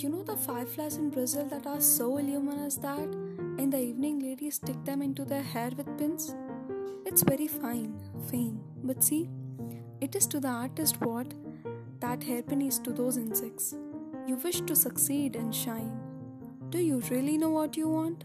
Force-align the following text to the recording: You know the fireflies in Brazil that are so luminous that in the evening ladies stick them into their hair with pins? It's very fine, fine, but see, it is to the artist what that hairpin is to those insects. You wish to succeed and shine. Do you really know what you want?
You 0.00 0.08
know 0.08 0.22
the 0.22 0.36
fireflies 0.36 0.96
in 0.96 1.10
Brazil 1.10 1.46
that 1.46 1.66
are 1.66 1.80
so 1.80 2.08
luminous 2.12 2.76
that 2.76 3.00
in 3.58 3.68
the 3.68 3.80
evening 3.80 4.20
ladies 4.20 4.54
stick 4.54 4.84
them 4.84 5.02
into 5.02 5.24
their 5.24 5.42
hair 5.42 5.72
with 5.76 5.98
pins? 5.98 6.36
It's 7.04 7.22
very 7.22 7.48
fine, 7.48 7.98
fine, 8.30 8.60
but 8.84 9.02
see, 9.02 9.28
it 10.00 10.14
is 10.14 10.28
to 10.28 10.38
the 10.38 10.46
artist 10.46 11.00
what 11.00 11.34
that 11.98 12.22
hairpin 12.22 12.62
is 12.62 12.78
to 12.78 12.92
those 12.92 13.16
insects. 13.16 13.74
You 14.24 14.36
wish 14.36 14.60
to 14.60 14.76
succeed 14.76 15.34
and 15.34 15.52
shine. 15.52 15.98
Do 16.70 16.78
you 16.78 17.02
really 17.10 17.36
know 17.36 17.50
what 17.50 17.76
you 17.76 17.88
want? 17.88 18.22